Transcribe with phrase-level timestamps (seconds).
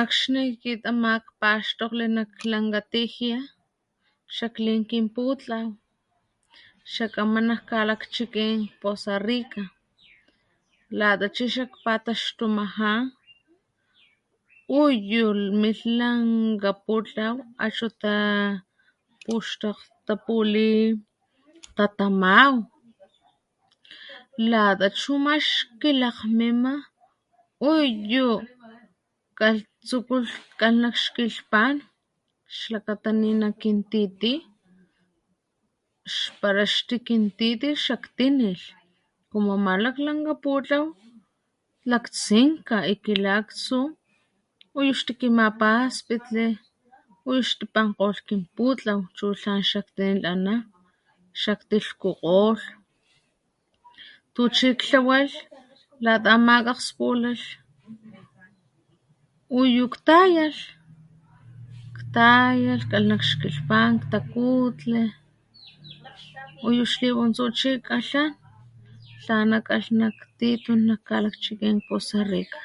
[0.00, 3.38] Akxni akit ama kpaxtokglí nak lanka tijia
[4.36, 5.68] xaklin kin putlaw
[6.92, 9.64] xa kgama nak kalakchikin Poza Rica,
[10.98, 12.92] lata chi xak pataxtumaja,
[14.84, 15.26] uyu
[15.60, 17.34] milh lankga putlaw
[17.64, 18.14] achu ta
[19.24, 20.70] puxtakgtapuli
[21.76, 22.52] tatamaw,
[24.50, 26.72] lata chuma xkilakgmima,
[27.72, 28.28] uyu
[29.38, 30.30] kalh tsukulh
[30.60, 31.74] kan nak ixkilhpan
[32.58, 34.34] xlakata ninakintiti
[36.40, 38.64] para xtikintitilh xak tinilh,
[39.30, 40.84] como ama laklanka putlaw
[41.90, 43.78] laktsinka kila aktsu
[44.78, 46.46] uyu xkikimapaspitli,
[47.28, 50.54] uyu xtipankgolh kin putlaw chu tlan xak tinilh ana,
[51.42, 52.64] xaktilhkukgolh
[54.34, 55.36] tuchi klhawalh
[56.04, 57.46] lata ama kakgspulalh
[59.60, 60.60] uyu ktayalh,
[61.98, 65.02] ktayalh kalh nak xkilhpan, ktakutli
[66.66, 68.22] uyu xlipuntsu chi kalha,
[69.22, 69.88] tlana kalh
[70.38, 72.60] titun nak kalakchikin Poza Rica